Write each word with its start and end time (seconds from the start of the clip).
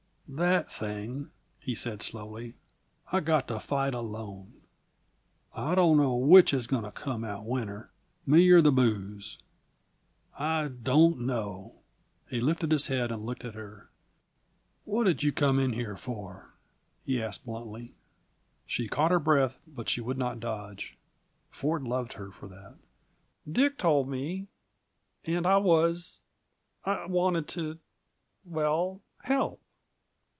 "That 0.33 0.71
thing," 0.71 1.29
he 1.59 1.75
said 1.75 2.01
slowly, 2.01 2.55
"I've 3.11 3.25
got 3.25 3.49
to 3.49 3.59
fight 3.59 3.93
alone. 3.93 4.61
I 5.53 5.75
don't 5.75 5.97
know 5.97 6.15
which 6.15 6.53
is 6.53 6.67
going 6.67 6.85
to 6.85 6.91
come 6.93 7.25
out 7.25 7.43
winner, 7.45 7.91
me 8.25 8.49
or 8.51 8.61
the 8.61 8.71
booze. 8.71 9.39
I 10.39 10.69
don't 10.69 11.19
know." 11.19 11.81
He 12.29 12.39
lifted 12.39 12.71
his 12.71 12.87
head 12.87 13.11
and 13.11 13.25
looked 13.25 13.43
at 13.43 13.55
her. 13.55 13.89
"What 14.85 15.03
did 15.03 15.21
you 15.21 15.33
come 15.33 15.59
in 15.59 15.73
here 15.73 15.97
for?" 15.97 16.53
he 17.03 17.21
asked 17.21 17.45
bluntly. 17.45 17.93
She 18.65 18.87
caught 18.87 19.11
her 19.11 19.19
breath, 19.19 19.59
but 19.67 19.89
she 19.89 19.99
would 19.99 20.17
not 20.17 20.39
dodge. 20.39 20.97
Ford 21.49 21.83
loved 21.83 22.13
her 22.13 22.31
for 22.31 22.47
that. 22.47 22.75
"Dick 23.51 23.77
told 23.77 24.07
me 24.07 24.47
and 25.25 25.45
I 25.45 25.57
was 25.57 26.23
I 26.85 27.05
wanted 27.07 27.49
to 27.49 27.79
well, 28.45 29.01
help. 29.23 29.57